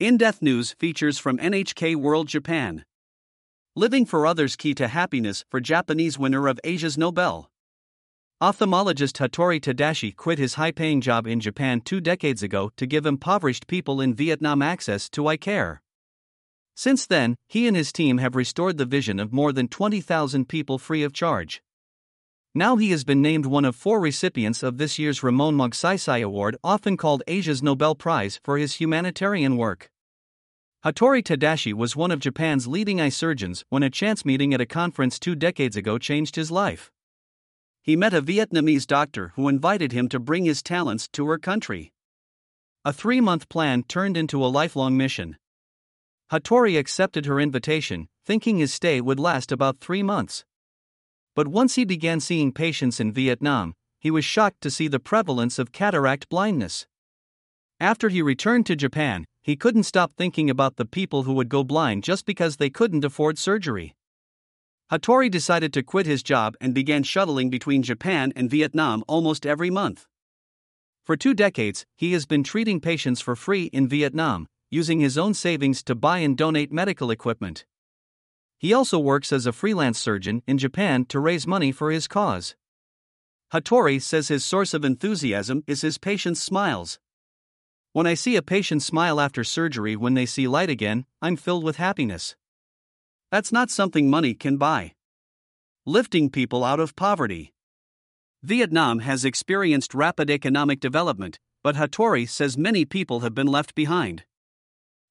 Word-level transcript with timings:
In 0.00 0.16
Depth 0.16 0.40
News 0.40 0.72
features 0.78 1.18
from 1.18 1.36
NHK 1.36 1.94
World 1.94 2.26
Japan. 2.26 2.86
Living 3.76 4.06
for 4.06 4.26
Others 4.26 4.56
Key 4.56 4.72
to 4.76 4.88
Happiness 4.88 5.44
for 5.50 5.60
Japanese 5.60 6.18
winner 6.18 6.48
of 6.48 6.58
Asia's 6.64 6.96
Nobel. 6.96 7.50
Ophthalmologist 8.40 9.18
Hattori 9.18 9.60
Tadashi 9.60 10.16
quit 10.16 10.38
his 10.38 10.54
high 10.54 10.70
paying 10.70 11.02
job 11.02 11.26
in 11.26 11.38
Japan 11.38 11.82
two 11.82 12.00
decades 12.00 12.42
ago 12.42 12.72
to 12.78 12.86
give 12.86 13.04
impoverished 13.04 13.66
people 13.66 14.00
in 14.00 14.14
Vietnam 14.14 14.62
access 14.62 15.10
to 15.10 15.26
eye 15.26 15.36
care. 15.36 15.82
Since 16.74 17.04
then, 17.04 17.36
he 17.46 17.68
and 17.68 17.76
his 17.76 17.92
team 17.92 18.16
have 18.16 18.34
restored 18.34 18.78
the 18.78 18.86
vision 18.86 19.20
of 19.20 19.34
more 19.34 19.52
than 19.52 19.68
20,000 19.68 20.48
people 20.48 20.78
free 20.78 21.02
of 21.02 21.12
charge. 21.12 21.60
Now 22.54 22.74
he 22.74 22.90
has 22.90 23.04
been 23.04 23.22
named 23.22 23.46
one 23.46 23.64
of 23.64 23.76
four 23.76 24.00
recipients 24.00 24.64
of 24.64 24.76
this 24.76 24.98
year's 24.98 25.22
Ramon 25.22 25.56
Magsaysay 25.56 26.20
Award, 26.24 26.56
often 26.64 26.96
called 26.96 27.22
Asia's 27.28 27.62
Nobel 27.62 27.94
Prize, 27.94 28.40
for 28.42 28.58
his 28.58 28.74
humanitarian 28.74 29.56
work. 29.56 29.88
Hattori 30.84 31.22
Tadashi 31.22 31.72
was 31.72 31.94
one 31.94 32.10
of 32.10 32.18
Japan's 32.18 32.66
leading 32.66 33.00
eye 33.00 33.08
surgeons 33.08 33.64
when 33.68 33.84
a 33.84 33.90
chance 33.90 34.24
meeting 34.24 34.52
at 34.52 34.60
a 34.60 34.66
conference 34.66 35.20
two 35.20 35.36
decades 35.36 35.76
ago 35.76 35.96
changed 35.96 36.34
his 36.34 36.50
life. 36.50 36.90
He 37.82 37.94
met 37.94 38.14
a 38.14 38.20
Vietnamese 38.20 38.86
doctor 38.86 39.32
who 39.36 39.46
invited 39.46 39.92
him 39.92 40.08
to 40.08 40.18
bring 40.18 40.44
his 40.44 40.60
talents 40.60 41.06
to 41.12 41.28
her 41.28 41.38
country. 41.38 41.92
A 42.84 42.92
three 42.92 43.20
month 43.20 43.48
plan 43.48 43.84
turned 43.84 44.16
into 44.16 44.44
a 44.44 44.48
lifelong 44.48 44.96
mission. 44.96 45.36
Hattori 46.32 46.76
accepted 46.76 47.26
her 47.26 47.38
invitation, 47.38 48.08
thinking 48.24 48.58
his 48.58 48.74
stay 48.74 49.00
would 49.00 49.20
last 49.20 49.52
about 49.52 49.78
three 49.78 50.02
months. 50.02 50.44
But 51.40 51.48
once 51.48 51.76
he 51.76 51.86
began 51.86 52.20
seeing 52.20 52.52
patients 52.52 53.00
in 53.00 53.12
Vietnam, 53.12 53.72
he 53.98 54.10
was 54.10 54.26
shocked 54.26 54.60
to 54.60 54.70
see 54.70 54.88
the 54.88 55.00
prevalence 55.00 55.58
of 55.58 55.72
cataract 55.72 56.28
blindness. 56.28 56.86
After 57.80 58.10
he 58.10 58.20
returned 58.20 58.66
to 58.66 58.76
Japan, 58.76 59.24
he 59.40 59.56
couldn't 59.56 59.84
stop 59.84 60.12
thinking 60.12 60.50
about 60.50 60.76
the 60.76 60.84
people 60.84 61.22
who 61.22 61.32
would 61.32 61.48
go 61.48 61.64
blind 61.64 62.04
just 62.04 62.26
because 62.26 62.58
they 62.58 62.68
couldn't 62.68 63.06
afford 63.06 63.38
surgery. 63.38 63.94
Hattori 64.92 65.30
decided 65.30 65.72
to 65.72 65.82
quit 65.82 66.04
his 66.04 66.22
job 66.22 66.56
and 66.60 66.74
began 66.74 67.04
shuttling 67.04 67.48
between 67.48 67.82
Japan 67.82 68.34
and 68.36 68.50
Vietnam 68.50 69.02
almost 69.08 69.46
every 69.46 69.70
month. 69.70 70.06
For 71.04 71.16
two 71.16 71.32
decades, 71.32 71.86
he 71.96 72.12
has 72.12 72.26
been 72.26 72.44
treating 72.44 72.80
patients 72.80 73.22
for 73.22 73.34
free 73.34 73.70
in 73.72 73.88
Vietnam, 73.88 74.46
using 74.70 75.00
his 75.00 75.16
own 75.16 75.32
savings 75.32 75.82
to 75.84 75.94
buy 75.94 76.18
and 76.18 76.36
donate 76.36 76.70
medical 76.70 77.10
equipment. 77.10 77.64
He 78.60 78.74
also 78.74 78.98
works 78.98 79.32
as 79.32 79.46
a 79.46 79.54
freelance 79.54 79.98
surgeon 79.98 80.42
in 80.46 80.58
Japan 80.58 81.06
to 81.06 81.18
raise 81.18 81.46
money 81.46 81.72
for 81.72 81.90
his 81.90 82.06
cause. 82.06 82.54
Hattori 83.54 84.02
says 84.02 84.28
his 84.28 84.44
source 84.44 84.74
of 84.74 84.84
enthusiasm 84.84 85.64
is 85.66 85.80
his 85.80 85.96
patients' 85.96 86.42
smiles. 86.42 86.98
When 87.94 88.06
I 88.06 88.12
see 88.12 88.36
a 88.36 88.42
patient 88.42 88.82
smile 88.82 89.18
after 89.18 89.44
surgery 89.44 89.96
when 89.96 90.12
they 90.12 90.26
see 90.26 90.46
light 90.46 90.68
again, 90.68 91.06
I'm 91.22 91.36
filled 91.36 91.64
with 91.64 91.76
happiness. 91.76 92.36
That's 93.30 93.50
not 93.50 93.70
something 93.70 94.10
money 94.10 94.34
can 94.34 94.58
buy. 94.58 94.92
Lifting 95.86 96.28
people 96.28 96.62
out 96.62 96.80
of 96.80 96.94
poverty. 96.94 97.54
Vietnam 98.42 98.98
has 98.98 99.24
experienced 99.24 99.94
rapid 99.94 100.28
economic 100.28 100.80
development, 100.80 101.38
but 101.62 101.76
Hattori 101.76 102.28
says 102.28 102.58
many 102.58 102.84
people 102.84 103.20
have 103.20 103.34
been 103.34 103.46
left 103.46 103.74
behind. 103.74 104.24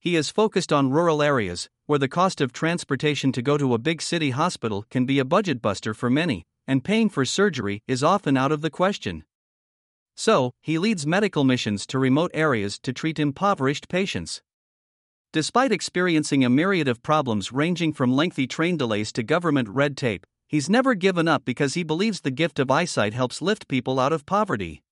He 0.00 0.16
is 0.16 0.30
focused 0.30 0.72
on 0.72 0.90
rural 0.90 1.22
areas, 1.22 1.68
where 1.86 1.98
the 1.98 2.08
cost 2.08 2.40
of 2.40 2.52
transportation 2.52 3.30
to 3.32 3.42
go 3.42 3.58
to 3.58 3.74
a 3.74 3.78
big 3.78 4.00
city 4.00 4.30
hospital 4.30 4.84
can 4.88 5.04
be 5.04 5.18
a 5.18 5.24
budget 5.24 5.60
buster 5.60 5.92
for 5.92 6.08
many, 6.08 6.44
and 6.66 6.84
paying 6.84 7.10
for 7.10 7.24
surgery 7.24 7.82
is 7.86 8.02
often 8.02 8.36
out 8.36 8.52
of 8.52 8.62
the 8.62 8.70
question. 8.70 9.24
So, 10.16 10.52
he 10.62 10.78
leads 10.78 11.06
medical 11.06 11.44
missions 11.44 11.86
to 11.88 11.98
remote 11.98 12.30
areas 12.32 12.78
to 12.80 12.92
treat 12.92 13.18
impoverished 13.18 13.88
patients. 13.88 14.42
Despite 15.32 15.72
experiencing 15.72 16.44
a 16.44 16.48
myriad 16.48 16.88
of 16.88 17.02
problems 17.02 17.52
ranging 17.52 17.92
from 17.92 18.14
lengthy 18.14 18.46
train 18.46 18.76
delays 18.76 19.12
to 19.12 19.22
government 19.22 19.68
red 19.68 19.96
tape, 19.96 20.24
he's 20.46 20.70
never 20.70 20.94
given 20.94 21.26
up 21.26 21.44
because 21.44 21.74
he 21.74 21.82
believes 21.82 22.20
the 22.20 22.30
gift 22.30 22.58
of 22.58 22.70
eyesight 22.70 23.12
helps 23.12 23.42
lift 23.42 23.68
people 23.68 23.98
out 23.98 24.12
of 24.12 24.24
poverty. 24.24 24.82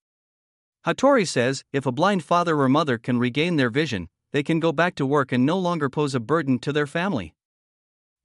Hattori 0.85 1.27
says 1.27 1.63
if 1.73 1.87
a 1.87 1.93
blind 1.93 2.25
father 2.25 2.59
or 2.59 2.69
mother 2.69 2.99
can 2.99 3.21
regain 3.21 3.57
their 3.57 3.71
vision, 3.71 4.09
they 4.33 4.43
can 4.43 4.61
go 4.61 4.73
back 4.73 4.95
to 4.97 5.07
work 5.07 5.33
and 5.33 5.47
no 5.47 5.59
longer 5.59 5.89
pose 5.89 6.15
a 6.15 6.21
burden 6.21 6.59
to 6.61 6.73
their 6.73 6.87
family. 6.87 7.35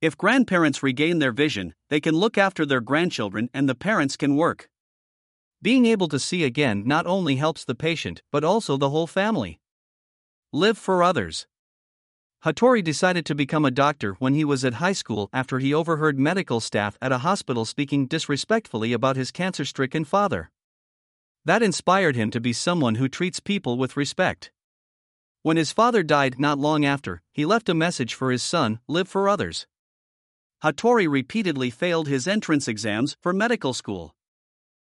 If 0.01 0.18
grandparents 0.18 0.84
regain 0.84 1.19
their 1.19 1.31
vision, 1.31 1.73
they 1.90 2.00
can 2.00 2.16
look 2.16 2.38
after 2.38 2.66
their 2.66 2.81
grandchildren 2.81 3.50
and 3.53 3.68
the 3.68 3.75
parents 3.75 4.16
can 4.16 4.35
work. 4.35 4.69
Being 5.62 5.85
able 5.88 6.07
to 6.09 6.19
see 6.19 6.44
again 6.44 6.84
not 6.85 7.07
only 7.07 7.38
helps 7.38 7.66
the 7.66 7.75
patient 7.75 8.22
but 8.31 8.44
also 8.44 8.78
the 8.78 8.91
whole 8.91 9.07
family. 9.07 9.59
Live 10.53 10.78
for 10.78 11.01
others. 11.01 11.47
Hattori 12.45 12.84
decided 12.84 13.25
to 13.25 13.35
become 13.35 13.66
a 13.66 13.72
doctor 13.72 14.13
when 14.19 14.35
he 14.35 14.45
was 14.45 14.63
at 14.63 14.75
high 14.75 14.94
school 14.94 15.29
after 15.34 15.57
he 15.57 15.74
overheard 15.74 16.19
medical 16.19 16.59
staff 16.59 16.95
at 17.01 17.12
a 17.12 17.18
hospital 17.18 17.66
speaking 17.66 18.06
disrespectfully 18.06 18.94
about 18.94 19.16
his 19.16 19.31
cancer 19.31 19.66
stricken 19.66 20.06
father. 20.06 20.51
That 21.44 21.63
inspired 21.63 22.16
him 22.16 22.29
to 22.31 22.39
be 22.39 22.53
someone 22.53 22.95
who 22.95 23.09
treats 23.09 23.39
people 23.39 23.78
with 23.78 23.97
respect. 23.97 24.51
When 25.47 25.56
his 25.56 25.72
father 25.72 26.03
died 26.03 26.41
not 26.41 26.59
long 26.59 26.84
after, 26.84 27.22
he 27.31 27.46
left 27.46 27.69
a 27.69 27.74
message 27.74 28.13
for 28.13 28.31
his 28.31 28.44
son 28.44 28.81
live 28.85 29.08
for 29.08 29.30
others. 29.30 29.66
Hattori 30.62 31.09
repeatedly 31.09 31.69
failed 31.69 32.09
his 32.09 32.28
entrance 32.28 32.68
exams 32.68 33.16
for 33.22 33.31
medical 33.31 33.74
school. 33.74 34.13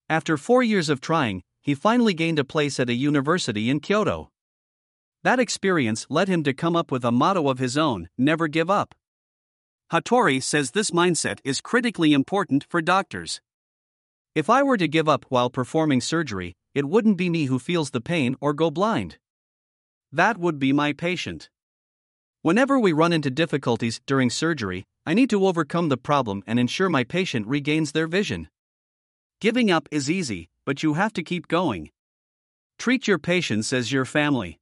After 0.08 0.38
four 0.38 0.62
years 0.62 0.88
of 0.88 1.02
trying, 1.02 1.42
he 1.60 1.74
finally 1.74 2.14
gained 2.14 2.38
a 2.38 2.44
place 2.44 2.80
at 2.80 2.88
a 2.88 2.94
university 2.94 3.68
in 3.68 3.80
Kyoto. 3.80 4.30
That 5.22 5.38
experience 5.38 6.06
led 6.08 6.28
him 6.28 6.42
to 6.44 6.54
come 6.54 6.76
up 6.76 6.90
with 6.90 7.04
a 7.04 7.12
motto 7.12 7.50
of 7.50 7.58
his 7.58 7.76
own 7.76 8.08
never 8.16 8.48
give 8.48 8.70
up. 8.70 8.94
Hattori 9.92 10.42
says 10.42 10.70
this 10.70 10.92
mindset 10.92 11.40
is 11.44 11.60
critically 11.60 12.14
important 12.14 12.64
for 12.70 12.80
doctors. 12.80 13.42
If 14.34 14.48
I 14.48 14.62
were 14.62 14.78
to 14.78 14.88
give 14.88 15.10
up 15.10 15.26
while 15.28 15.50
performing 15.50 16.00
surgery, 16.00 16.56
it 16.74 16.88
wouldn't 16.88 17.18
be 17.18 17.28
me 17.28 17.44
who 17.44 17.58
feels 17.58 17.90
the 17.90 18.00
pain 18.00 18.34
or 18.40 18.54
go 18.54 18.70
blind. 18.70 19.18
That 20.12 20.38
would 20.38 20.58
be 20.58 20.72
my 20.72 20.92
patient. 20.92 21.50
Whenever 22.42 22.78
we 22.78 22.92
run 22.92 23.12
into 23.12 23.30
difficulties 23.30 24.00
during 24.06 24.30
surgery, 24.30 24.84
I 25.04 25.12
need 25.12 25.28
to 25.30 25.46
overcome 25.46 25.88
the 25.88 25.96
problem 25.96 26.42
and 26.46 26.58
ensure 26.58 26.88
my 26.88 27.04
patient 27.04 27.46
regains 27.46 27.92
their 27.92 28.06
vision. 28.06 28.48
Giving 29.40 29.70
up 29.70 29.88
is 29.90 30.10
easy, 30.10 30.48
but 30.64 30.82
you 30.82 30.94
have 30.94 31.12
to 31.14 31.22
keep 31.22 31.48
going. 31.48 31.90
Treat 32.78 33.06
your 33.06 33.18
patients 33.18 33.72
as 33.72 33.92
your 33.92 34.04
family. 34.04 34.58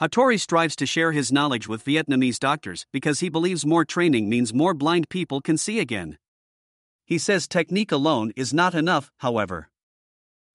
Hattori 0.00 0.38
strives 0.38 0.76
to 0.76 0.86
share 0.86 1.12
his 1.12 1.32
knowledge 1.32 1.68
with 1.68 1.84
Vietnamese 1.84 2.38
doctors 2.38 2.86
because 2.92 3.20
he 3.20 3.28
believes 3.28 3.66
more 3.66 3.84
training 3.84 4.28
means 4.28 4.54
more 4.54 4.74
blind 4.74 5.08
people 5.08 5.40
can 5.40 5.56
see 5.56 5.80
again. 5.80 6.18
He 7.04 7.18
says 7.18 7.46
technique 7.46 7.92
alone 7.92 8.32
is 8.36 8.52
not 8.52 8.74
enough, 8.74 9.10
however. 9.18 9.70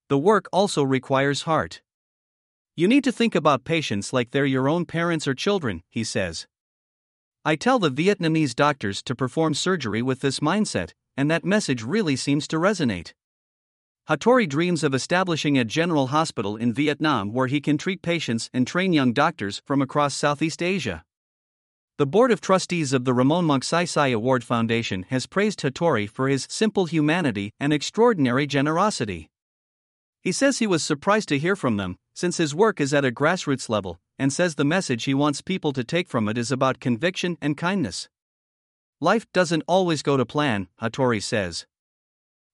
The 0.10 0.18
work 0.18 0.48
also 0.52 0.84
requires 0.84 1.44
heart. 1.44 1.82
You 2.74 2.88
need 2.88 3.04
to 3.04 3.12
think 3.12 3.36
about 3.36 3.66
patients 3.66 4.14
like 4.14 4.32
they're 4.32 4.46
your 4.46 4.70
own 4.70 4.86
parents 4.86 5.28
or 5.28 5.34
children, 5.34 5.84
he 5.90 6.06
says. 6.06 6.48
I 7.44 7.56
tell 7.58 7.80
the 7.80 7.92
Vietnamese 7.92 8.56
doctors 8.56 9.04
to 9.04 9.16
perform 9.16 9.56
surgery 9.56 10.02
with 10.02 10.22
this 10.22 10.40
mindset, 10.40 10.94
and 11.18 11.30
that 11.30 11.44
message 11.44 11.84
really 11.84 12.16
seems 12.16 12.48
to 12.48 12.58
resonate. 12.58 13.14
Hattori 14.08 14.48
dreams 14.48 14.84
of 14.84 14.94
establishing 14.94 15.58
a 15.58 15.66
general 15.66 16.08
hospital 16.08 16.56
in 16.56 16.74
Vietnam 16.74 17.34
where 17.34 17.48
he 17.48 17.60
can 17.60 17.78
treat 17.78 18.02
patients 18.02 18.50
and 18.54 18.66
train 18.66 18.94
young 18.94 19.12
doctors 19.12 19.62
from 19.66 19.82
across 19.82 20.16
Southeast 20.16 20.64
Asia. 20.64 21.04
The 21.98 22.08
Board 22.08 22.32
of 22.32 22.42
Trustees 22.42 22.94
of 22.94 23.06
the 23.06 23.14
Ramon 23.14 23.46
Magsaysay 23.46 24.14
Award 24.14 24.44
Foundation 24.44 25.04
has 25.10 25.28
praised 25.28 25.60
Hattori 25.60 26.10
for 26.10 26.30
his 26.30 26.48
simple 26.50 26.86
humanity 26.86 27.54
and 27.60 27.74
extraordinary 27.74 28.48
generosity. 28.48 29.30
He 30.22 30.32
says 30.32 30.60
he 30.60 30.68
was 30.68 30.84
surprised 30.84 31.30
to 31.30 31.40
hear 31.40 31.56
from 31.56 31.78
them, 31.78 31.98
since 32.22 32.38
his 32.38 32.54
work 32.54 32.80
is 32.80 32.94
at 32.94 33.04
a 33.04 33.12
grassroots 33.12 33.68
level, 33.68 34.00
and 34.20 34.32
says 34.32 34.54
the 34.54 34.64
message 34.64 35.06
he 35.06 35.14
wants 35.16 35.42
people 35.42 35.74
to 35.74 35.84
take 35.84 36.08
from 36.08 36.30
it 36.30 36.38
is 36.38 36.52
about 36.52 36.80
conviction 36.80 37.36
and 37.42 37.58
kindness. 37.58 38.10
Life 39.00 39.26
doesn't 39.34 39.64
always 39.68 40.04
go 40.04 40.18
to 40.18 40.24
plan, 40.24 40.68
Hattori 40.80 41.20
says. 41.20 41.66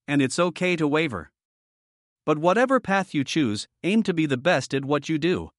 And 0.06 0.22
it's 0.22 0.38
okay 0.38 0.74
to 0.76 0.88
waver. 0.88 1.32
But 2.24 2.38
whatever 2.38 2.80
path 2.80 3.12
you 3.12 3.24
choose, 3.24 3.68
aim 3.82 4.02
to 4.04 4.14
be 4.14 4.24
the 4.24 4.38
best 4.38 4.72
at 4.72 4.86
what 4.86 5.10
you 5.10 5.18
do. 5.18 5.50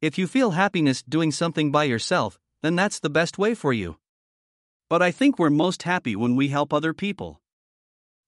If 0.00 0.16
you 0.16 0.26
feel 0.26 0.52
happiness 0.52 1.02
doing 1.02 1.30
something 1.30 1.70
by 1.70 1.84
yourself, 1.84 2.38
then 2.62 2.76
that's 2.76 2.98
the 2.98 3.10
best 3.10 3.36
way 3.36 3.54
for 3.54 3.74
you. 3.74 3.98
But 4.88 5.02
I 5.02 5.10
think 5.10 5.38
we're 5.38 5.50
most 5.50 5.82
happy 5.82 6.16
when 6.16 6.34
we 6.34 6.48
help 6.48 6.72
other 6.72 6.94
people. 6.94 7.42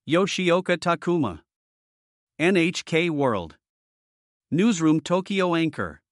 Yoshioka 0.07 0.77
Takuma 0.77 1.41
NHK 2.39 3.09
World 3.09 3.57
Newsroom 4.53 5.01
Tokyo 5.01 5.55
Anchor 5.55 6.03